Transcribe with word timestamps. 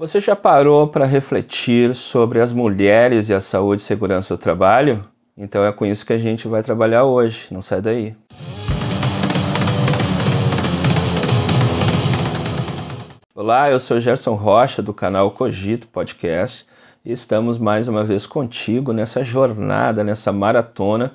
Você 0.00 0.20
já 0.20 0.36
parou 0.36 0.86
para 0.86 1.04
refletir 1.04 1.92
sobre 1.92 2.40
as 2.40 2.52
mulheres 2.52 3.28
e 3.28 3.34
a 3.34 3.40
saúde 3.40 3.82
e 3.82 3.84
segurança 3.84 4.36
do 4.36 4.38
trabalho? 4.40 5.04
Então 5.36 5.64
é 5.64 5.72
com 5.72 5.84
isso 5.84 6.06
que 6.06 6.12
a 6.12 6.18
gente 6.18 6.46
vai 6.46 6.62
trabalhar 6.62 7.02
hoje. 7.02 7.48
Não 7.50 7.60
sai 7.60 7.82
daí. 7.82 8.14
Olá, 13.34 13.72
eu 13.72 13.80
sou 13.80 13.98
Gerson 13.98 14.34
Rocha 14.34 14.80
do 14.80 14.94
canal 14.94 15.32
Cogito 15.32 15.88
Podcast 15.88 16.64
e 17.04 17.10
estamos 17.10 17.58
mais 17.58 17.88
uma 17.88 18.04
vez 18.04 18.24
contigo 18.24 18.92
nessa 18.92 19.24
jornada, 19.24 20.04
nessa 20.04 20.32
maratona 20.32 21.10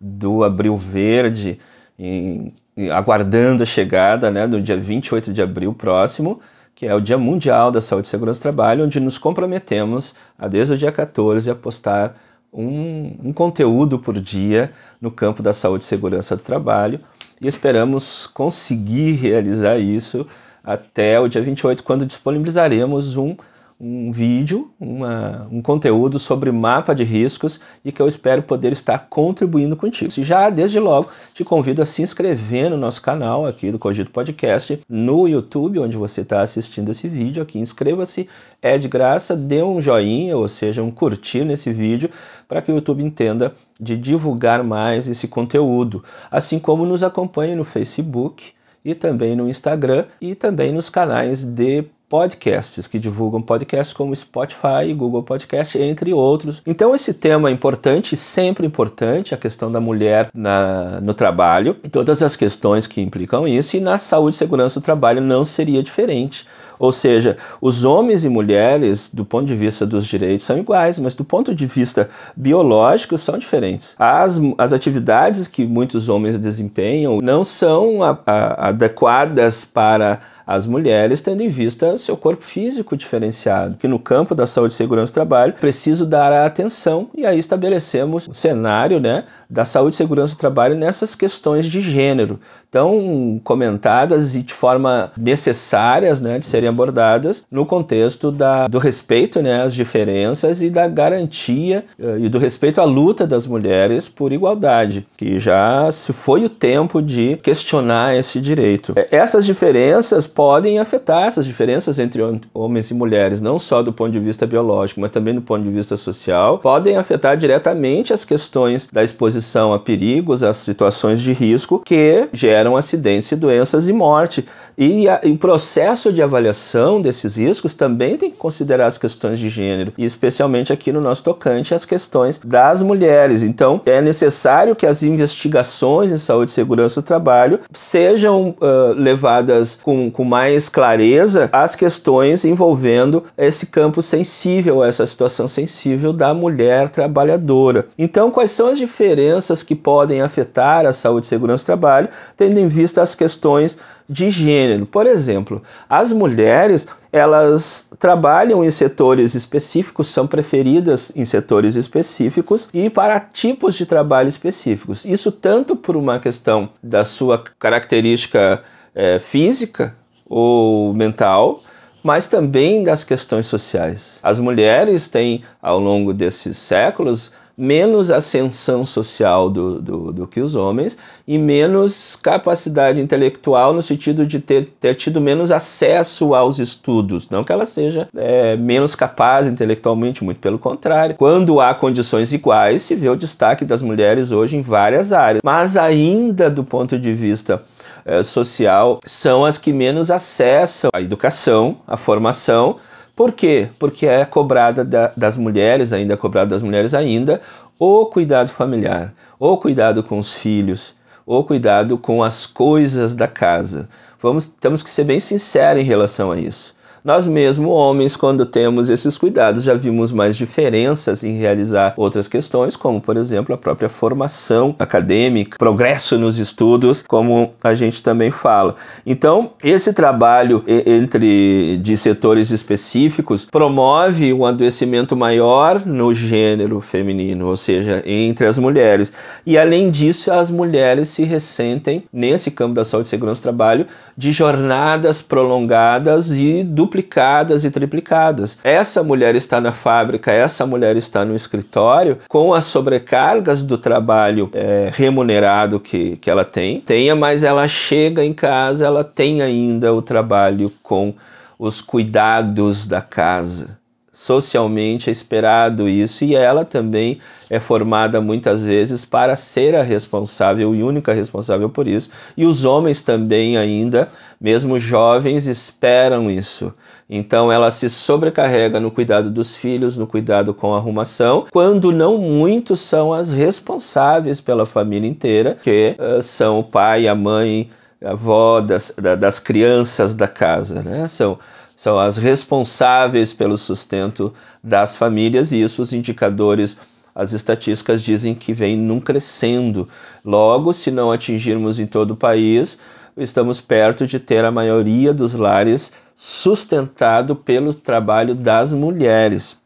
do 0.00 0.42
Abril 0.42 0.76
Verde, 0.76 1.60
em, 1.96 2.52
aguardando 2.90 3.62
a 3.62 3.66
chegada 3.66 4.28
né, 4.28 4.48
do 4.48 4.60
dia 4.60 4.76
28 4.76 5.32
de 5.32 5.40
abril 5.40 5.72
próximo 5.72 6.40
que 6.74 6.86
é 6.86 6.94
o 6.94 7.00
Dia 7.00 7.16
Mundial 7.16 7.70
da 7.70 7.80
Saúde 7.80 8.06
e 8.06 8.10
Segurança 8.10 8.40
do 8.40 8.42
Trabalho, 8.42 8.84
onde 8.84 8.98
nos 8.98 9.18
comprometemos 9.18 10.14
a, 10.38 10.48
desde 10.48 10.74
o 10.74 10.78
dia 10.78 10.90
14, 10.90 11.50
a 11.50 11.54
postar 11.54 12.16
um, 12.52 13.16
um 13.24 13.32
conteúdo 13.32 13.98
por 13.98 14.18
dia 14.20 14.72
no 15.00 15.10
campo 15.10 15.42
da 15.42 15.52
saúde 15.52 15.84
e 15.84 15.86
segurança 15.86 16.36
do 16.36 16.42
trabalho. 16.42 17.00
E 17.40 17.48
esperamos 17.48 18.26
conseguir 18.26 19.12
realizar 19.12 19.78
isso 19.78 20.26
até 20.62 21.20
o 21.20 21.28
dia 21.28 21.42
28, 21.42 21.82
quando 21.82 22.06
disponibilizaremos 22.06 23.16
um 23.16 23.36
um 23.78 24.12
vídeo, 24.12 24.70
uma, 24.78 25.48
um 25.50 25.60
conteúdo 25.60 26.18
sobre 26.18 26.50
mapa 26.52 26.94
de 26.94 27.02
riscos 27.02 27.60
e 27.84 27.90
que 27.90 28.00
eu 28.00 28.06
espero 28.06 28.42
poder 28.42 28.72
estar 28.72 28.98
contribuindo 29.10 29.76
contigo. 29.76 30.10
Se 30.10 30.22
já 30.22 30.48
desde 30.48 30.78
logo 30.78 31.10
te 31.34 31.44
convido 31.44 31.82
a 31.82 31.86
se 31.86 32.00
inscrever 32.00 32.70
no 32.70 32.76
nosso 32.76 33.02
canal 33.02 33.46
aqui 33.46 33.70
do 33.70 33.78
Cogito 33.78 34.10
Podcast 34.10 34.80
no 34.88 35.26
YouTube, 35.26 35.80
onde 35.80 35.96
você 35.96 36.20
está 36.20 36.40
assistindo 36.40 36.90
esse 36.90 37.08
vídeo 37.08 37.42
aqui. 37.42 37.58
Inscreva-se, 37.58 38.28
é 38.62 38.78
de 38.78 38.88
graça, 38.88 39.36
dê 39.36 39.62
um 39.62 39.80
joinha, 39.80 40.36
ou 40.36 40.48
seja, 40.48 40.82
um 40.82 40.90
curtir 40.90 41.44
nesse 41.44 41.72
vídeo, 41.72 42.08
para 42.46 42.62
que 42.62 42.70
o 42.70 42.74
YouTube 42.76 43.02
entenda 43.02 43.54
de 43.80 43.96
divulgar 43.96 44.62
mais 44.62 45.08
esse 45.08 45.26
conteúdo, 45.26 46.04
assim 46.30 46.58
como 46.58 46.86
nos 46.86 47.02
acompanhe 47.02 47.54
no 47.54 47.64
Facebook 47.64 48.52
e 48.84 48.94
também 48.94 49.34
no 49.34 49.48
Instagram 49.48 50.04
e 50.20 50.34
também 50.34 50.72
nos 50.72 50.88
canais 50.88 51.42
de 51.42 51.84
podcasts 52.14 52.86
que 52.86 52.96
divulgam 52.96 53.42
podcasts 53.42 53.92
como 53.92 54.14
Spotify, 54.14 54.94
Google 54.94 55.24
Podcast, 55.24 55.76
entre 55.76 56.12
outros. 56.12 56.62
Então 56.64 56.94
esse 56.94 57.12
tema 57.12 57.48
é 57.48 57.52
importante, 57.52 58.16
sempre 58.16 58.64
importante, 58.64 59.34
a 59.34 59.36
questão 59.36 59.72
da 59.72 59.80
mulher 59.80 60.30
na, 60.32 61.00
no 61.00 61.12
trabalho 61.12 61.76
e 61.82 61.88
todas 61.88 62.22
as 62.22 62.36
questões 62.36 62.86
que 62.86 63.00
implicam 63.00 63.48
isso, 63.48 63.76
e 63.76 63.80
na 63.80 63.98
saúde 63.98 64.36
e 64.36 64.38
segurança 64.38 64.78
do 64.78 64.84
trabalho 64.84 65.20
não 65.20 65.44
seria 65.44 65.82
diferente. 65.82 66.46
Ou 66.78 66.92
seja, 66.92 67.36
os 67.60 67.84
homens 67.84 68.24
e 68.24 68.28
mulheres, 68.28 69.10
do 69.12 69.24
ponto 69.24 69.46
de 69.46 69.54
vista 69.54 69.84
dos 69.84 70.06
direitos, 70.06 70.46
são 70.46 70.58
iguais, 70.58 70.98
mas 70.98 71.14
do 71.14 71.24
ponto 71.24 71.54
de 71.54 71.66
vista 71.66 72.08
biológico, 72.36 73.18
são 73.18 73.38
diferentes. 73.38 73.94
As, 73.98 74.40
as 74.58 74.72
atividades 74.72 75.48
que 75.48 75.66
muitos 75.66 76.08
homens 76.08 76.38
desempenham 76.38 77.18
não 77.20 77.44
são 77.44 78.02
a, 78.02 78.18
a, 78.26 78.68
adequadas 78.68 79.64
para 79.64 80.20
as 80.46 80.66
mulheres, 80.66 81.22
tendo 81.22 81.42
em 81.42 81.48
vista 81.48 81.96
seu 81.96 82.16
corpo 82.16 82.44
físico 82.44 82.96
diferenciado. 82.96 83.76
Que 83.76 83.88
no 83.88 83.98
campo 83.98 84.34
da 84.34 84.46
saúde 84.46 84.74
e 84.74 84.76
segurança 84.76 85.12
do 85.12 85.14
trabalho, 85.14 85.54
preciso 85.54 86.04
dar 86.04 86.32
a 86.32 86.46
atenção 86.46 87.08
e 87.14 87.24
aí 87.24 87.38
estabelecemos 87.38 88.28
o 88.28 88.34
cenário 88.34 89.00
né, 89.00 89.24
da 89.48 89.64
saúde 89.64 89.94
e 89.94 89.96
segurança 89.96 90.34
do 90.34 90.38
trabalho 90.38 90.74
nessas 90.74 91.14
questões 91.14 91.66
de 91.66 91.80
gênero, 91.80 92.38
tão 92.74 93.40
comentadas 93.44 94.34
e 94.34 94.42
de 94.42 94.52
forma 94.52 95.12
necessárias 95.16 96.20
né, 96.20 96.40
de 96.40 96.46
serem 96.46 96.68
abordadas 96.68 97.46
no 97.48 97.64
contexto 97.64 98.32
da, 98.32 98.66
do 98.66 98.80
respeito 98.80 99.40
né, 99.40 99.62
às 99.62 99.72
diferenças 99.72 100.60
e 100.60 100.68
da 100.68 100.88
garantia 100.88 101.84
uh, 101.96 102.18
e 102.18 102.28
do 102.28 102.36
respeito 102.36 102.80
à 102.80 102.84
luta 102.84 103.28
das 103.28 103.46
mulheres 103.46 104.08
por 104.08 104.32
igualdade, 104.32 105.06
que 105.16 105.38
já 105.38 105.88
se 105.92 106.12
foi 106.12 106.44
o 106.44 106.48
tempo 106.48 107.00
de 107.00 107.36
questionar 107.44 108.16
esse 108.16 108.40
direito. 108.40 108.92
Essas 109.08 109.46
diferenças 109.46 110.26
podem 110.26 110.80
afetar 110.80 111.28
essas 111.28 111.46
diferenças 111.46 112.00
entre 112.00 112.22
homens 112.52 112.90
e 112.90 112.94
mulheres, 112.94 113.40
não 113.40 113.56
só 113.56 113.84
do 113.84 113.92
ponto 113.92 114.10
de 114.10 114.18
vista 114.18 114.48
biológico, 114.48 115.00
mas 115.00 115.12
também 115.12 115.32
do 115.32 115.42
ponto 115.42 115.62
de 115.62 115.70
vista 115.70 115.96
social, 115.96 116.58
podem 116.58 116.96
afetar 116.96 117.36
diretamente 117.36 118.12
as 118.12 118.24
questões 118.24 118.88
da 118.92 119.04
exposição 119.04 119.72
a 119.72 119.78
perigos, 119.78 120.42
as 120.42 120.56
situações 120.56 121.20
de 121.20 121.32
risco 121.32 121.80
que 121.84 122.28
geram 122.32 122.63
acidentes 122.76 123.30
e 123.32 123.36
doenças 123.36 123.88
e 123.88 123.92
morte. 123.92 124.46
E, 124.76 125.08
a, 125.08 125.20
e, 125.22 125.30
o 125.30 125.38
processo 125.38 126.12
de 126.12 126.22
avaliação 126.22 127.00
desses 127.00 127.36
riscos 127.36 127.74
também 127.74 128.16
tem 128.16 128.30
que 128.30 128.36
considerar 128.36 128.86
as 128.86 128.98
questões 128.98 129.38
de 129.38 129.48
gênero, 129.48 129.92
e 129.96 130.04
especialmente 130.04 130.72
aqui 130.72 130.92
no 130.92 131.00
nosso 131.00 131.22
tocante, 131.22 131.74
as 131.74 131.84
questões 131.84 132.40
das 132.44 132.82
mulheres. 132.82 133.42
Então, 133.42 133.80
é 133.86 134.00
necessário 134.00 134.74
que 134.74 134.86
as 134.86 135.02
investigações 135.02 136.12
em 136.12 136.16
saúde 136.16 136.50
e 136.50 136.54
segurança 136.54 137.00
do 137.00 137.04
trabalho 137.04 137.60
sejam 137.72 138.54
uh, 138.60 138.92
levadas 138.96 139.78
com, 139.82 140.10
com 140.10 140.24
mais 140.24 140.68
clareza 140.68 141.48
às 141.52 141.76
questões 141.76 142.44
envolvendo 142.44 143.24
esse 143.36 143.66
campo 143.66 144.02
sensível, 144.02 144.82
essa 144.82 145.06
situação 145.06 145.48
sensível 145.48 146.12
da 146.12 146.34
mulher 146.34 146.88
trabalhadora. 146.88 147.86
Então, 147.98 148.30
quais 148.30 148.50
são 148.50 148.68
as 148.68 148.78
diferenças 148.78 149.62
que 149.62 149.74
podem 149.74 150.20
afetar 150.20 150.86
a 150.86 150.92
saúde 150.92 151.26
e 151.26 151.28
segurança 151.28 151.64
do 151.64 151.66
trabalho, 151.66 152.08
tendo 152.36 152.58
em 152.58 152.68
vista 152.68 153.02
as 153.02 153.14
questões 153.14 153.78
de 154.08 154.30
gênero. 154.30 154.86
Por 154.86 155.06
exemplo, 155.06 155.62
as 155.88 156.12
mulheres 156.12 156.86
elas 157.12 157.90
trabalham 157.98 158.64
em 158.64 158.70
setores 158.70 159.34
específicos, 159.34 160.08
são 160.08 160.26
preferidas 160.26 161.12
em 161.14 161.24
setores 161.24 161.76
específicos 161.76 162.68
e 162.74 162.90
para 162.90 163.20
tipos 163.20 163.76
de 163.76 163.86
trabalho 163.86 164.28
específicos. 164.28 165.04
Isso 165.04 165.30
tanto 165.30 165.76
por 165.76 165.96
uma 165.96 166.18
questão 166.18 166.70
da 166.82 167.04
sua 167.04 167.42
característica 167.58 168.62
é, 168.94 169.20
física 169.20 169.94
ou 170.26 170.92
mental, 170.92 171.62
mas 172.02 172.26
também 172.26 172.82
das 172.82 173.04
questões 173.04 173.46
sociais. 173.46 174.18
As 174.22 174.38
mulheres 174.38 175.06
têm, 175.08 175.44
ao 175.62 175.78
longo 175.78 176.12
desses 176.12 176.58
séculos, 176.58 177.32
menos 177.56 178.10
ascensão 178.10 178.84
social 178.84 179.48
do, 179.48 179.80
do, 179.80 180.12
do, 180.12 180.26
que 180.26 180.40
os 180.40 180.54
homens 180.54 180.98
e 181.26 181.38
menos 181.38 182.16
capacidade 182.16 183.00
intelectual 183.00 183.72
no 183.72 183.82
sentido 183.82 184.26
de 184.26 184.40
ter, 184.40 184.68
ter 184.80 184.94
tido 184.94 185.20
menos 185.20 185.52
acesso 185.52 186.34
aos 186.34 186.58
estudos. 186.58 187.30
Não 187.30 187.44
que 187.44 187.52
ela 187.52 187.66
seja 187.66 188.08
é, 188.16 188.56
menos 188.56 188.94
capaz 188.94 189.46
intelectualmente, 189.46 190.24
muito 190.24 190.40
pelo 190.40 190.58
contrário. 190.58 191.14
Quando 191.16 191.60
há 191.60 191.74
condições 191.74 192.32
iguais, 192.32 192.82
se 192.82 192.94
vê 192.94 193.08
o 193.08 193.16
destaque 193.16 193.64
das 193.64 193.82
mulheres 193.82 194.32
hoje 194.32 194.56
em 194.56 194.62
várias 194.62 195.12
áreas. 195.12 195.42
Mas 195.44 195.76
ainda 195.76 196.50
do 196.50 196.64
ponto 196.64 196.98
de 196.98 197.12
vista 197.14 197.62
é, 198.04 198.22
social, 198.22 199.00
são 199.04 199.44
as 199.44 199.58
que 199.58 199.72
menos 199.72 200.10
acessam 200.10 200.90
a 200.92 201.00
educação, 201.00 201.78
a 201.86 201.96
formação 201.96 202.76
por 203.16 203.32
quê? 203.32 203.68
Porque 203.78 204.06
é 204.06 204.24
cobrada 204.24 204.84
da, 204.84 205.12
das 205.16 205.36
mulheres, 205.36 205.92
ainda 205.92 206.14
é 206.14 206.16
cobrada 206.16 206.50
das 206.50 206.62
mulheres 206.62 206.94
ainda, 206.94 207.40
o 207.78 208.06
cuidado 208.06 208.50
familiar, 208.50 209.14
o 209.38 209.56
cuidado 209.56 210.02
com 210.02 210.18
os 210.18 210.34
filhos, 210.34 210.94
o 211.24 211.42
cuidado 211.44 211.96
com 211.96 212.22
as 212.22 212.46
coisas 212.46 213.14
da 213.14 213.28
casa. 213.28 213.88
Vamos, 214.20 214.46
temos 214.46 214.82
que 214.82 214.90
ser 214.90 215.04
bem 215.04 215.20
sinceros 215.20 215.82
em 215.82 215.84
relação 215.84 216.32
a 216.32 216.38
isso. 216.38 216.74
Nós 217.04 217.26
mesmo, 217.26 217.68
homens, 217.68 218.16
quando 218.16 218.46
temos 218.46 218.88
esses 218.88 219.18
cuidados, 219.18 219.62
já 219.62 219.74
vimos 219.74 220.10
mais 220.10 220.38
diferenças 220.38 221.22
em 221.22 221.36
realizar 221.36 221.92
outras 221.98 222.26
questões, 222.26 222.76
como 222.76 222.98
por 222.98 223.18
exemplo 223.18 223.54
a 223.54 223.58
própria 223.58 223.90
formação 223.90 224.74
acadêmica, 224.78 225.58
progresso 225.58 226.18
nos 226.18 226.38
estudos, 226.38 227.02
como 227.02 227.52
a 227.62 227.74
gente 227.74 228.02
também 228.02 228.30
fala. 228.30 228.76
Então, 229.04 229.50
esse 229.62 229.92
trabalho 229.92 230.64
entre 230.66 231.76
de 231.82 231.94
setores 231.94 232.50
específicos 232.50 233.44
promove 233.44 234.32
um 234.32 234.46
adoecimento 234.46 235.14
maior 235.14 235.84
no 235.84 236.14
gênero 236.14 236.80
feminino, 236.80 237.48
ou 237.48 237.56
seja, 237.58 238.02
entre 238.06 238.46
as 238.46 238.56
mulheres. 238.56 239.12
E 239.44 239.58
além 239.58 239.90
disso, 239.90 240.32
as 240.32 240.50
mulheres 240.50 241.10
se 241.10 241.24
ressentem 241.24 242.04
nesse 242.10 242.50
campo 242.50 242.72
da 242.72 242.82
saúde 242.82 243.08
e 243.08 243.10
segurança 243.10 243.42
do 243.42 243.42
trabalho 243.42 243.86
de 244.16 244.32
jornadas 244.32 245.20
prolongadas 245.20 246.30
e 246.30 246.64
duplicadas 246.94 247.64
e 247.64 247.70
triplicadas. 247.70 248.58
Essa 248.62 249.02
mulher 249.02 249.34
está 249.34 249.60
na 249.60 249.72
fábrica, 249.72 250.30
essa 250.30 250.64
mulher 250.64 250.96
está 250.96 251.24
no 251.24 251.34
escritório, 251.34 252.18
com 252.28 252.54
as 252.54 252.66
sobrecargas 252.66 253.64
do 253.64 253.76
trabalho 253.76 254.48
é, 254.54 254.90
remunerado 254.92 255.80
que, 255.80 256.16
que 256.16 256.30
ela 256.30 256.44
tem, 256.44 256.80
tenha, 256.80 257.16
mas 257.16 257.42
ela 257.42 257.66
chega 257.66 258.24
em 258.24 258.32
casa, 258.32 258.86
ela 258.86 259.02
tem 259.02 259.42
ainda 259.42 259.92
o 259.92 260.00
trabalho 260.00 260.72
com 260.82 261.14
os 261.58 261.80
cuidados 261.80 262.86
da 262.86 263.00
casa 263.00 263.83
socialmente 264.14 265.10
é 265.10 265.12
esperado 265.12 265.88
isso 265.88 266.24
e 266.24 266.36
ela 266.36 266.64
também 266.64 267.18
é 267.50 267.58
formada 267.58 268.20
muitas 268.20 268.64
vezes 268.64 269.04
para 269.04 269.34
ser 269.34 269.74
a 269.74 269.82
responsável 269.82 270.72
e 270.72 270.84
única 270.84 271.12
responsável 271.12 271.68
por 271.68 271.88
isso. 271.88 272.10
E 272.36 272.46
os 272.46 272.64
homens 272.64 273.02
também 273.02 273.58
ainda, 273.58 274.08
mesmo 274.40 274.78
jovens, 274.78 275.48
esperam 275.48 276.30
isso. 276.30 276.72
Então 277.10 277.50
ela 277.50 277.72
se 277.72 277.90
sobrecarrega 277.90 278.78
no 278.78 278.90
cuidado 278.90 279.30
dos 279.30 279.56
filhos, 279.56 279.96
no 279.96 280.06
cuidado 280.06 280.54
com 280.54 280.72
a 280.72 280.78
arrumação, 280.78 281.46
quando 281.50 281.90
não 281.90 282.16
muitos 282.16 282.80
são 282.80 283.12
as 283.12 283.32
responsáveis 283.32 284.40
pela 284.40 284.64
família 284.64 285.10
inteira, 285.10 285.58
que 285.60 285.96
uh, 285.98 286.22
são 286.22 286.60
o 286.60 286.64
pai, 286.64 287.08
a 287.08 287.16
mãe, 287.16 287.68
a 288.02 288.12
avó 288.12 288.60
das, 288.60 288.94
das 289.18 289.40
crianças 289.40 290.14
da 290.14 290.28
casa, 290.28 290.82
né? 290.82 291.06
São, 291.08 291.38
são 291.84 291.98
as 291.98 292.16
responsáveis 292.16 293.34
pelo 293.34 293.58
sustento 293.58 294.32
das 294.62 294.96
famílias 294.96 295.52
e 295.52 295.60
isso 295.60 295.82
os 295.82 295.92
indicadores 295.92 296.78
as 297.14 297.34
estatísticas 297.34 298.02
dizem 298.02 298.34
que 298.34 298.54
vem 298.54 298.74
num 298.74 298.98
crescendo. 298.98 299.86
Logo, 300.24 300.72
se 300.72 300.90
não 300.90 301.12
atingirmos 301.12 301.78
em 301.78 301.86
todo 301.86 302.12
o 302.12 302.16
país, 302.16 302.80
estamos 303.18 303.60
perto 303.60 304.06
de 304.06 304.18
ter 304.18 304.46
a 304.46 304.50
maioria 304.50 305.12
dos 305.12 305.34
lares 305.34 305.92
sustentado 306.16 307.36
pelo 307.36 307.74
trabalho 307.74 308.34
das 308.34 308.72
mulheres. 308.72 309.60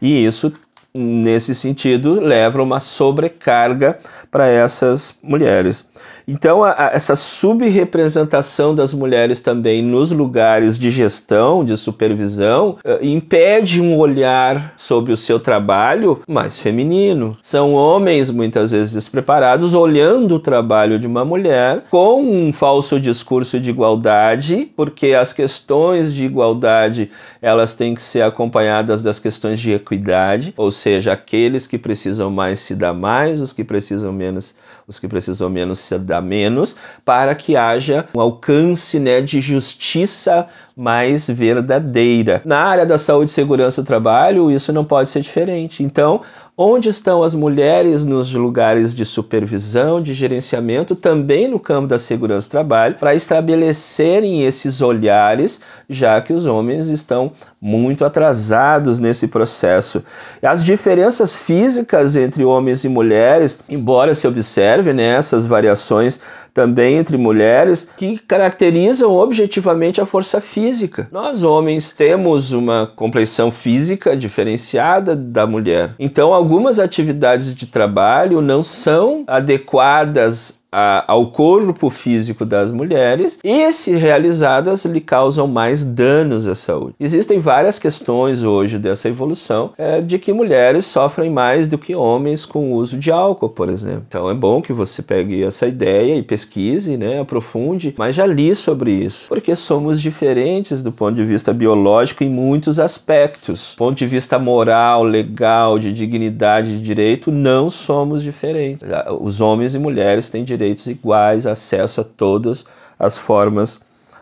E 0.00 0.26
isso, 0.26 0.52
nesse 0.92 1.54
sentido, 1.54 2.18
leva 2.18 2.60
uma 2.60 2.80
sobrecarga 2.80 4.00
para 4.32 4.46
essas 4.46 5.18
mulheres. 5.22 5.86
Então, 6.26 6.64
a, 6.64 6.70
a, 6.70 6.90
essa 6.94 7.14
subrepresentação 7.14 8.74
das 8.74 8.94
mulheres 8.94 9.40
também 9.40 9.82
nos 9.82 10.10
lugares 10.10 10.78
de 10.78 10.90
gestão, 10.90 11.62
de 11.62 11.76
supervisão, 11.76 12.78
uh, 12.84 13.04
impede 13.04 13.80
um 13.80 13.98
olhar 13.98 14.72
sobre 14.76 15.12
o 15.12 15.16
seu 15.16 15.38
trabalho 15.38 16.22
mais 16.26 16.58
feminino. 16.58 17.36
São 17.42 17.74
homens, 17.74 18.30
muitas 18.30 18.70
vezes 18.70 18.92
despreparados, 18.92 19.74
olhando 19.74 20.36
o 20.36 20.40
trabalho 20.40 20.98
de 20.98 21.06
uma 21.06 21.24
mulher 21.24 21.84
com 21.90 22.22
um 22.22 22.52
falso 22.52 22.98
discurso 22.98 23.60
de 23.60 23.68
igualdade, 23.68 24.70
porque 24.74 25.08
as 25.08 25.32
questões 25.32 26.14
de 26.14 26.24
igualdade 26.24 27.10
elas 27.42 27.74
têm 27.74 27.94
que 27.94 28.00
ser 28.02 28.22
acompanhadas 28.22 29.02
das 29.02 29.18
questões 29.18 29.60
de 29.60 29.72
equidade, 29.72 30.54
ou 30.56 30.70
seja, 30.70 31.12
aqueles 31.12 31.66
que 31.66 31.76
precisam 31.76 32.30
mais 32.30 32.60
se 32.60 32.74
dar 32.74 32.94
mais, 32.94 33.40
os 33.40 33.52
que 33.52 33.64
precisam 33.64 34.12
menos 34.22 34.54
os 34.86 34.98
que 34.98 35.08
precisam 35.08 35.48
menos 35.48 35.78
se 35.78 35.98
dar 35.98 36.20
menos, 36.20 36.76
para 37.04 37.34
que 37.34 37.56
haja 37.56 38.06
um 38.14 38.20
alcance 38.20 38.98
né, 38.98 39.20
de 39.20 39.40
justiça 39.40 40.48
mais 40.76 41.28
verdadeira. 41.28 42.42
Na 42.44 42.60
área 42.60 42.86
da 42.86 42.98
saúde 42.98 43.30
e 43.30 43.34
segurança 43.34 43.82
do 43.82 43.86
trabalho, 43.86 44.50
isso 44.50 44.72
não 44.72 44.84
pode 44.84 45.10
ser 45.10 45.20
diferente. 45.20 45.82
Então, 45.82 46.22
Onde 46.54 46.90
estão 46.90 47.22
as 47.22 47.34
mulheres 47.34 48.04
nos 48.04 48.30
lugares 48.34 48.94
de 48.94 49.06
supervisão, 49.06 50.02
de 50.02 50.12
gerenciamento, 50.12 50.94
também 50.94 51.48
no 51.48 51.58
campo 51.58 51.88
da 51.88 51.98
segurança 51.98 52.46
do 52.46 52.50
trabalho, 52.50 52.96
para 52.96 53.14
estabelecerem 53.14 54.44
esses 54.44 54.82
olhares, 54.82 55.62
já 55.88 56.20
que 56.20 56.30
os 56.30 56.44
homens 56.44 56.88
estão 56.88 57.32
muito 57.58 58.04
atrasados 58.04 59.00
nesse 59.00 59.28
processo. 59.28 60.04
As 60.42 60.62
diferenças 60.62 61.34
físicas 61.34 62.16
entre 62.16 62.44
homens 62.44 62.84
e 62.84 62.88
mulheres, 62.88 63.58
embora 63.66 64.12
se 64.12 64.28
observe 64.28 64.92
né, 64.92 65.18
variações 65.46 66.20
também 66.54 66.96
entre 66.96 67.16
mulheres 67.16 67.88
que 67.96 68.18
caracterizam 68.18 69.10
objetivamente 69.10 70.00
a 70.00 70.06
força 70.06 70.40
física. 70.40 71.08
Nós 71.10 71.42
homens 71.42 71.90
temos 71.92 72.52
uma 72.52 72.86
complexão 72.94 73.50
física 73.50 74.16
diferenciada 74.16 75.16
da 75.16 75.46
mulher. 75.46 75.94
Então, 75.98 76.32
algumas 76.32 76.78
atividades 76.78 77.54
de 77.54 77.66
trabalho 77.66 78.40
não 78.40 78.62
são 78.62 79.24
adequadas 79.26 80.61
a, 80.72 81.04
ao 81.06 81.26
corpo 81.26 81.90
físico 81.90 82.46
das 82.46 82.72
mulheres 82.72 83.38
e, 83.44 83.70
se 83.72 83.94
realizadas, 83.94 84.86
lhe 84.86 85.00
causam 85.00 85.46
mais 85.46 85.84
danos 85.84 86.46
à 86.46 86.54
saúde. 86.54 86.94
Existem 86.98 87.38
várias 87.38 87.78
questões 87.78 88.42
hoje 88.42 88.78
dessa 88.78 89.08
evolução 89.08 89.72
é, 89.76 90.00
de 90.00 90.18
que 90.18 90.32
mulheres 90.32 90.86
sofrem 90.86 91.30
mais 91.30 91.68
do 91.68 91.76
que 91.76 91.94
homens 91.94 92.46
com 92.46 92.72
o 92.72 92.76
uso 92.76 92.96
de 92.96 93.10
álcool, 93.10 93.50
por 93.50 93.68
exemplo. 93.68 94.04
Então 94.08 94.30
é 94.30 94.34
bom 94.34 94.62
que 94.62 94.72
você 94.72 95.02
pegue 95.02 95.44
essa 95.44 95.66
ideia 95.66 96.16
e 96.16 96.22
pesquise, 96.22 96.96
né, 96.96 97.20
aprofunde, 97.20 97.94
mas 97.98 98.16
já 98.16 98.24
li 98.24 98.54
sobre 98.54 98.92
isso, 98.92 99.26
porque 99.28 99.54
somos 99.54 100.00
diferentes 100.00 100.82
do 100.82 100.90
ponto 100.90 101.14
de 101.14 101.24
vista 101.24 101.52
biológico 101.52 102.24
em 102.24 102.30
muitos 102.30 102.78
aspectos. 102.78 103.72
Do 103.74 103.78
ponto 103.78 103.98
de 103.98 104.06
vista 104.06 104.38
moral, 104.38 105.02
legal, 105.02 105.78
de 105.78 105.92
dignidade, 105.92 106.78
de 106.78 106.82
direito, 106.82 107.30
não 107.30 107.68
somos 107.68 108.22
diferentes. 108.22 108.88
Os 109.20 109.40
homens 109.40 109.74
e 109.74 109.78
mulheres 109.78 110.30
têm 110.30 110.44
direito 110.44 110.61
direitos 110.62 110.86
iguais, 110.86 111.46
acesso 111.46 112.00
a 112.00 112.04
todas 112.04 112.64
as 112.98 113.18
formas 113.18 113.80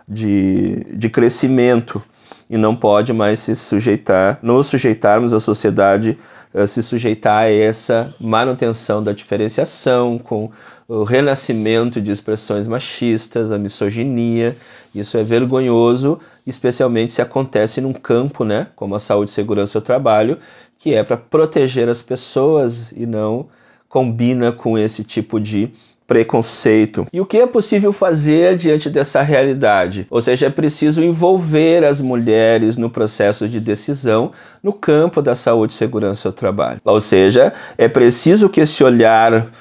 de, 0.09 0.87
de 0.95 1.11
crescimento 1.11 2.03
e 2.49 2.57
não 2.57 2.75
pode 2.75 3.13
mais 3.13 3.41
se 3.41 3.55
sujeitar, 3.55 4.39
nos 4.43 4.67
sujeitarmos 4.67 5.33
à 5.33 5.39
sociedade, 5.39 6.19
a 6.53 6.67
se 6.67 6.83
sujeitar 6.83 7.45
a 7.45 7.51
essa 7.51 8.13
manutenção 8.19 9.03
da 9.03 9.13
diferenciação, 9.13 10.19
com 10.19 10.51
o 10.89 11.05
renascimento 11.05 12.01
de 12.01 12.11
expressões 12.11 12.67
machistas, 12.67 13.53
a 13.53 13.59
misoginia. 13.59 14.57
Isso 14.93 15.17
é 15.17 15.23
vergonhoso, 15.23 16.19
especialmente 16.45 17.13
se 17.13 17.23
acontece 17.23 17.81
num 17.81 17.93
campo, 17.93 18.45
né, 18.45 18.67
como 18.75 18.97
a 18.97 18.99
saúde 18.99 19.31
e 19.31 19.35
segurança 19.35 19.79
do 19.79 19.85
trabalho, 19.85 20.39
que 20.77 20.93
é 20.93 21.05
para 21.05 21.17
proteger 21.17 21.89
as 21.89 22.03
pessoas 22.03 22.91
e 22.91 23.07
não 23.07 23.47
combina 23.89 24.51
com 24.51 24.79
esse 24.79 25.05
tipo 25.05 25.39
de 25.39 25.71
preconceito. 26.11 27.07
E 27.12 27.21
o 27.21 27.25
que 27.25 27.39
é 27.39 27.47
possível 27.47 27.93
fazer 27.93 28.57
diante 28.57 28.91
dessa 28.91 29.23
realidade? 29.23 30.09
Ou 30.11 30.21
seja, 30.21 30.47
é 30.47 30.51
preciso 30.51 31.05
envolver 31.05 31.85
as 31.85 32.01
mulheres 32.01 32.77
no 32.77 32.91
processo 32.91 33.49
de 33.49 33.61
decisão 33.61 34.33
no 34.61 34.73
campo 34.73 35.23
da 35.23 35.37
saúde 35.37 35.73
e 35.73 35.77
segurança 35.77 36.29
do 36.31 36.35
trabalho. 36.35 36.81
Ou 36.85 37.01
seja, 37.01 37.53
é 37.79 37.87
preciso 37.87 38.49
que 38.49 38.62
esse 38.62 38.83
olhar 38.83 39.53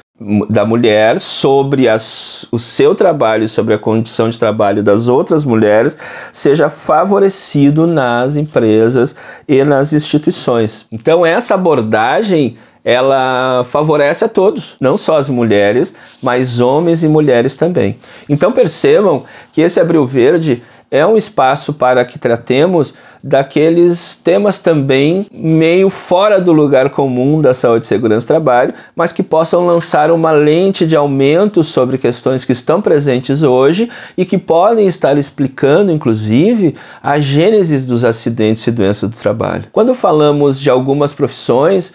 da 0.49 0.65
mulher 0.65 1.19
sobre 1.19 1.87
as, 1.87 2.47
o 2.51 2.57
seu 2.57 2.95
trabalho, 2.95 3.47
sobre 3.47 3.75
a 3.75 3.77
condição 3.77 4.27
de 4.27 4.39
trabalho 4.39 4.81
das 4.81 5.07
outras 5.07 5.45
mulheres, 5.45 5.95
seja 6.33 6.67
favorecido 6.67 7.85
nas 7.85 8.35
empresas 8.35 9.15
e 9.47 9.63
nas 9.63 9.93
instituições. 9.93 10.87
Então, 10.91 11.23
essa 11.23 11.53
abordagem 11.53 12.57
ela 12.89 13.63
favorece 13.69 14.25
a 14.25 14.27
todos, 14.27 14.75
não 14.79 14.97
só 14.97 15.17
as 15.17 15.29
mulheres, 15.29 15.95
mas 16.23 16.59
homens 16.59 17.03
e 17.03 17.07
mulheres 17.07 17.55
também. 17.55 17.99
Então 18.27 18.51
percebam 18.51 19.25
que 19.53 19.61
esse 19.61 19.79
Abril 19.79 20.07
Verde 20.07 20.63
é 20.91 21.05
um 21.05 21.17
espaço 21.17 21.73
para 21.73 22.03
que 22.03 22.17
tratemos 22.17 22.93
daqueles 23.21 24.15
temas 24.15 24.59
também 24.59 25.27
meio 25.31 25.89
fora 25.89 26.39
do 26.39 26.53
lugar 26.53 26.89
comum 26.89 27.41
da 27.41 27.53
saúde 27.53 27.85
e 27.85 27.87
segurança 27.87 28.25
do 28.25 28.29
trabalho, 28.29 28.73
mas 28.95 29.11
que 29.11 29.21
possam 29.21 29.65
lançar 29.65 30.09
uma 30.09 30.31
lente 30.31 30.87
de 30.87 30.95
aumento 30.95 31.63
sobre 31.63 31.97
questões 31.97 32.45
que 32.45 32.53
estão 32.53 32.81
presentes 32.81 33.43
hoje 33.43 33.89
e 34.17 34.25
que 34.25 34.37
podem 34.37 34.87
estar 34.87 35.17
explicando, 35.17 35.91
inclusive, 35.91 36.75
a 37.03 37.19
gênese 37.19 37.85
dos 37.85 38.05
acidentes 38.05 38.65
e 38.65 38.71
doenças 38.71 39.09
do 39.09 39.17
trabalho. 39.17 39.65
Quando 39.71 39.93
falamos 39.93 40.59
de 40.59 40.69
algumas 40.69 41.13
profissões, 41.13 41.93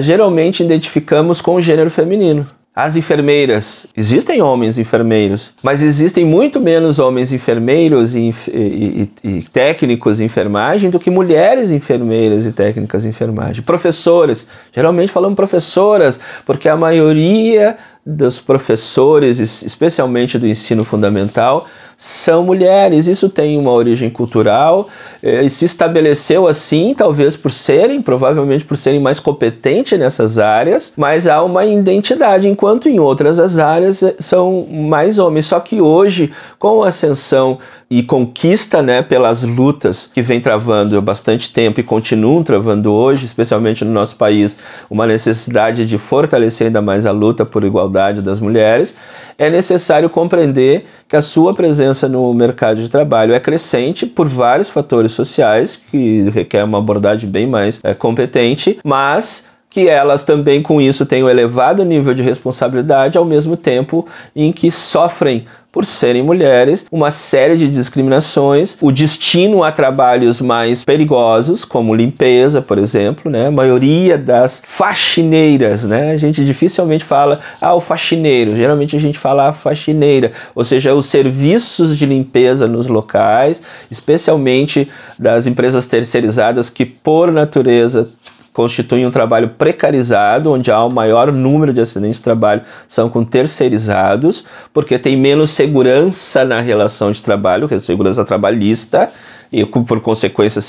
geralmente 0.00 0.62
identificamos 0.62 1.40
com 1.40 1.54
o 1.54 1.62
gênero 1.62 1.90
feminino. 1.90 2.46
As 2.74 2.96
enfermeiras, 2.96 3.86
existem 3.94 4.40
homens 4.40 4.78
enfermeiros, 4.78 5.52
mas 5.62 5.82
existem 5.82 6.24
muito 6.24 6.58
menos 6.58 6.98
homens 6.98 7.30
enfermeiros 7.30 8.16
e, 8.16 8.34
e, 8.48 9.10
e, 9.22 9.28
e, 9.28 9.42
técnicos 9.42 10.16
de 10.16 10.24
enfermagem 10.24 10.88
do 10.88 10.98
que 10.98 11.10
mulheres 11.10 11.70
enfermeiras 11.70 12.46
e 12.46 12.52
técnicas 12.52 13.02
de 13.02 13.10
enfermagem. 13.10 13.62
Professoras, 13.62 14.48
geralmente 14.74 15.12
falamos 15.12 15.36
professoras, 15.36 16.18
porque 16.46 16.66
a 16.66 16.74
maioria 16.74 17.76
dos 18.06 18.40
professores, 18.40 19.38
especialmente 19.38 20.38
do 20.38 20.48
ensino 20.48 20.82
fundamental, 20.82 21.68
são 22.04 22.42
mulheres. 22.42 23.06
Isso 23.06 23.28
tem 23.28 23.56
uma 23.56 23.70
origem 23.70 24.10
cultural 24.10 24.88
eh, 25.22 25.44
e 25.44 25.48
se 25.48 25.64
estabeleceu 25.64 26.48
assim, 26.48 26.94
talvez 26.98 27.36
por 27.36 27.52
serem, 27.52 28.02
provavelmente 28.02 28.64
por 28.64 28.76
serem 28.76 28.98
mais 28.98 29.20
competentes 29.20 29.96
nessas 29.96 30.36
áreas, 30.36 30.94
mas 30.96 31.28
há 31.28 31.40
uma 31.44 31.64
identidade, 31.64 32.48
enquanto 32.48 32.88
em 32.88 32.98
outras 32.98 33.38
as 33.38 33.56
áreas 33.56 34.02
eh, 34.02 34.16
são 34.18 34.66
mais 34.68 35.20
homens. 35.20 35.46
Só 35.46 35.60
que 35.60 35.80
hoje, 35.80 36.32
com 36.58 36.82
a 36.82 36.88
ascensão 36.88 37.58
e 37.94 38.02
conquista 38.02 38.80
né, 38.80 39.02
pelas 39.02 39.42
lutas 39.42 40.10
que 40.14 40.22
vem 40.22 40.40
travando 40.40 40.96
há 40.96 41.00
bastante 41.02 41.52
tempo 41.52 41.78
e 41.78 41.82
continuam 41.82 42.42
travando 42.42 42.90
hoje, 42.90 43.26
especialmente 43.26 43.84
no 43.84 43.92
nosso 43.92 44.16
país, 44.16 44.56
uma 44.88 45.06
necessidade 45.06 45.84
de 45.84 45.98
fortalecer 45.98 46.68
ainda 46.68 46.80
mais 46.80 47.04
a 47.04 47.10
luta 47.10 47.44
por 47.44 47.62
igualdade 47.64 48.22
das 48.22 48.40
mulheres, 48.40 48.96
é 49.36 49.50
necessário 49.50 50.08
compreender 50.08 50.86
que 51.06 51.16
a 51.16 51.20
sua 51.20 51.52
presença 51.52 52.08
no 52.08 52.32
mercado 52.32 52.80
de 52.80 52.88
trabalho 52.88 53.34
é 53.34 53.40
crescente 53.40 54.06
por 54.06 54.26
vários 54.26 54.70
fatores 54.70 55.12
sociais 55.12 55.76
que 55.76 56.30
requer 56.30 56.64
uma 56.64 56.78
abordagem 56.78 57.28
bem 57.28 57.46
mais 57.46 57.78
é, 57.84 57.92
competente, 57.92 58.78
mas 58.82 59.50
que 59.68 59.86
elas 59.86 60.22
também 60.24 60.62
com 60.62 60.80
isso 60.80 61.04
têm 61.04 61.24
um 61.24 61.28
elevado 61.28 61.84
nível 61.84 62.14
de 62.14 62.22
responsabilidade 62.22 63.18
ao 63.18 63.24
mesmo 63.26 63.54
tempo 63.54 64.06
em 64.34 64.50
que 64.50 64.70
sofrem 64.70 65.46
por 65.72 65.86
serem 65.86 66.22
mulheres, 66.22 66.86
uma 66.92 67.10
série 67.10 67.56
de 67.56 67.68
discriminações, 67.68 68.76
o 68.80 68.92
destino 68.92 69.64
a 69.64 69.72
trabalhos 69.72 70.40
mais 70.42 70.84
perigosos, 70.84 71.64
como 71.64 71.94
limpeza, 71.94 72.60
por 72.60 72.76
exemplo, 72.76 73.30
né? 73.30 73.46
A 73.46 73.50
maioria 73.50 74.18
das 74.18 74.62
faxineiras, 74.66 75.84
né? 75.84 76.10
A 76.10 76.18
gente 76.18 76.44
dificilmente 76.44 77.04
fala, 77.04 77.40
ah, 77.58 77.74
o 77.74 77.80
faxineiro, 77.80 78.54
geralmente 78.54 78.94
a 78.94 79.00
gente 79.00 79.18
fala 79.18 79.48
a 79.48 79.52
faxineira, 79.54 80.32
ou 80.54 80.62
seja, 80.62 80.94
os 80.94 81.06
serviços 81.06 81.96
de 81.96 82.04
limpeza 82.04 82.68
nos 82.68 82.86
locais, 82.86 83.62
especialmente 83.90 84.90
das 85.18 85.46
empresas 85.46 85.86
terceirizadas 85.86 86.68
que, 86.68 86.84
por 86.84 87.32
natureza, 87.32 88.10
constituem 88.52 89.06
um 89.06 89.10
trabalho 89.10 89.50
precarizado, 89.50 90.52
onde 90.52 90.70
há 90.70 90.84
o 90.84 90.90
maior 90.90 91.32
número 91.32 91.72
de 91.72 91.80
acidentes 91.80 92.18
de 92.18 92.22
trabalho 92.24 92.62
são 92.86 93.08
com 93.08 93.24
terceirizados, 93.24 94.44
porque 94.72 94.98
tem 94.98 95.16
menos 95.16 95.50
segurança 95.50 96.44
na 96.44 96.60
relação 96.60 97.10
de 97.10 97.22
trabalho, 97.22 97.68
que 97.68 97.74
é 97.74 97.78
segurança 97.78 98.24
trabalhista, 98.24 99.10
e 99.50 99.64
por 99.64 100.00
consequência 100.00 100.62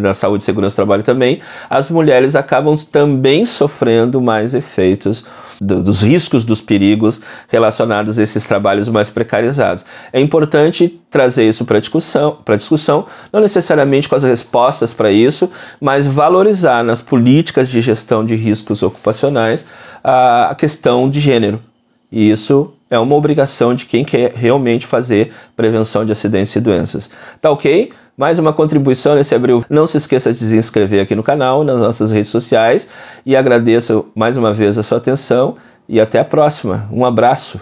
na 0.00 0.14
saúde 0.14 0.42
e 0.42 0.46
segurança 0.46 0.74
do 0.74 0.76
trabalho 0.76 1.02
também, 1.02 1.40
as 1.68 1.90
mulheres 1.90 2.36
acabam 2.36 2.76
também 2.90 3.44
sofrendo 3.44 4.20
mais 4.20 4.54
efeitos 4.54 5.26
do, 5.60 5.82
dos 5.82 6.02
riscos, 6.02 6.44
dos 6.44 6.60
perigos 6.60 7.20
relacionados 7.48 8.18
a 8.18 8.22
esses 8.22 8.46
trabalhos 8.46 8.88
mais 8.88 9.10
precarizados. 9.10 9.84
É 10.12 10.20
importante 10.20 11.00
trazer 11.10 11.48
isso 11.48 11.64
para 11.64 11.80
discussão, 11.80 12.38
para 12.44 12.56
discussão, 12.56 13.06
não 13.32 13.40
necessariamente 13.40 14.08
com 14.08 14.14
as 14.14 14.22
respostas 14.22 14.94
para 14.94 15.10
isso, 15.10 15.50
mas 15.80 16.06
valorizar 16.06 16.82
nas 16.82 17.02
políticas 17.02 17.68
de 17.68 17.80
gestão 17.80 18.24
de 18.24 18.34
riscos 18.34 18.82
ocupacionais 18.82 19.66
a, 20.02 20.50
a 20.50 20.54
questão 20.54 21.10
de 21.10 21.20
gênero. 21.20 21.60
E 22.10 22.30
isso 22.30 22.72
é 22.88 22.98
uma 22.98 23.14
obrigação 23.14 23.74
de 23.74 23.86
quem 23.86 24.04
quer 24.04 24.32
realmente 24.34 24.86
fazer 24.86 25.32
prevenção 25.56 26.04
de 26.04 26.10
acidentes 26.10 26.54
e 26.56 26.60
doenças. 26.60 27.10
Tá 27.40 27.50
ok? 27.50 27.92
Mais 28.20 28.38
uma 28.38 28.52
contribuição 28.52 29.14
nesse 29.14 29.34
abril. 29.34 29.64
Não 29.70 29.86
se 29.86 29.96
esqueça 29.96 30.30
de 30.30 30.40
se 30.40 30.54
inscrever 30.54 31.00
aqui 31.00 31.14
no 31.14 31.22
canal, 31.22 31.64
nas 31.64 31.78
nossas 31.78 32.12
redes 32.12 32.30
sociais 32.30 32.86
e 33.24 33.34
agradeço 33.34 34.08
mais 34.14 34.36
uma 34.36 34.52
vez 34.52 34.76
a 34.76 34.82
sua 34.82 34.98
atenção 34.98 35.56
e 35.88 35.98
até 35.98 36.18
a 36.18 36.24
próxima. 36.24 36.86
Um 36.92 37.06
abraço. 37.06 37.58